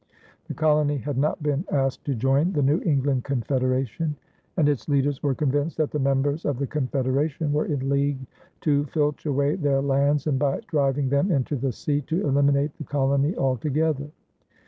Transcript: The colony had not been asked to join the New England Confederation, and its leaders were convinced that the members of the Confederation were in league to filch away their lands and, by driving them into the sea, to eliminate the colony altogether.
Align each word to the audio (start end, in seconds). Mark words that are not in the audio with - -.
The 0.47 0.55
colony 0.55 0.97
had 0.97 1.15
not 1.19 1.43
been 1.43 1.63
asked 1.71 2.05
to 2.05 2.15
join 2.15 2.53
the 2.53 2.63
New 2.63 2.81
England 2.83 3.23
Confederation, 3.23 4.15
and 4.57 4.67
its 4.67 4.89
leaders 4.89 5.21
were 5.21 5.35
convinced 5.35 5.77
that 5.77 5.91
the 5.91 5.99
members 5.99 6.43
of 6.43 6.57
the 6.57 6.65
Confederation 6.65 7.53
were 7.53 7.67
in 7.67 7.87
league 7.87 8.25
to 8.61 8.85
filch 8.85 9.27
away 9.27 9.57
their 9.57 9.79
lands 9.83 10.25
and, 10.25 10.39
by 10.39 10.59
driving 10.65 11.09
them 11.09 11.31
into 11.31 11.55
the 11.55 11.71
sea, 11.71 12.01
to 12.07 12.27
eliminate 12.27 12.75
the 12.79 12.83
colony 12.83 13.35
altogether. 13.37 14.07